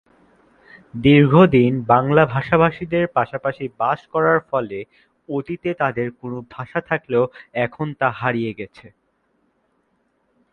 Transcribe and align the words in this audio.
দীর্ঘদিন 0.93 1.71
বাংলা 1.83 2.23
ভাষাভাষীদের 2.25 3.05
পাশাপাশি 3.07 3.65
বাস 3.79 3.99
করার 4.07 4.39
ফলে, 4.49 4.79
অতীতে 5.29 5.69
তাদের 5.73 6.07
কোন 6.11 6.31
ভাষা 6.51 6.79
থাকলেও 6.81 7.23
এখন 7.65 7.87
তা 7.93 8.07
হারিয়ে 8.11 8.51
গেছে। 8.53 8.87